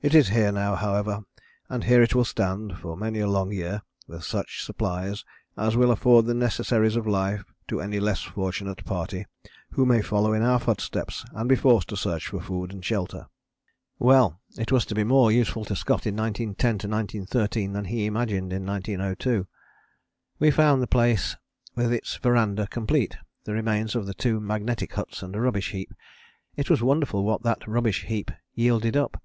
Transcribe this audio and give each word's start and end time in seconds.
It 0.00 0.14
is 0.14 0.28
here 0.28 0.52
now, 0.52 0.76
however, 0.76 1.24
and 1.68 1.82
here 1.82 2.00
it 2.00 2.14
will 2.14 2.24
stand 2.24 2.78
for 2.78 2.96
many 2.96 3.18
a 3.18 3.26
long 3.26 3.50
year 3.50 3.82
with 4.06 4.22
such 4.22 4.62
supplies 4.64 5.24
as 5.56 5.76
will 5.76 5.90
afford 5.90 6.26
the 6.26 6.34
necessaries 6.34 6.94
of 6.94 7.04
life 7.04 7.42
to 7.66 7.80
any 7.80 7.98
less 7.98 8.20
fortunate 8.22 8.84
party 8.84 9.26
who 9.70 9.84
may 9.84 10.02
follow 10.02 10.32
in 10.32 10.42
our 10.42 10.60
footsteps 10.60 11.24
and 11.32 11.48
be 11.48 11.56
forced 11.56 11.88
to 11.88 11.96
search 11.96 12.28
for 12.28 12.40
food 12.40 12.72
and 12.72 12.84
shelter." 12.84 13.26
Well! 13.98 14.38
It 14.56 14.70
was 14.70 14.86
to 14.86 14.94
be 14.94 15.02
more 15.02 15.32
useful 15.32 15.64
to 15.64 15.74
Scott 15.74 16.06
in 16.06 16.14
1910 16.14 16.68
to 16.68 16.86
1913 16.86 17.72
than 17.72 17.86
he 17.86 18.06
imagined 18.06 18.52
in 18.52 18.64
1902. 18.64 19.48
We 20.38 20.52
found 20.52 20.80
the 20.80 20.86
place 20.86 21.34
with 21.74 21.92
its 21.92 22.14
verandah 22.18 22.68
complete, 22.68 23.16
the 23.42 23.52
remains 23.54 23.96
of 23.96 24.06
the 24.06 24.14
two 24.14 24.38
magnetic 24.38 24.92
huts 24.92 25.24
and 25.24 25.34
a 25.34 25.40
rubbish 25.40 25.72
heap. 25.72 25.92
It 26.54 26.70
was 26.70 26.84
wonderful 26.84 27.24
what 27.24 27.42
that 27.42 27.66
rubbish 27.66 28.04
heap 28.04 28.30
yielded 28.54 28.96
up. 28.96 29.20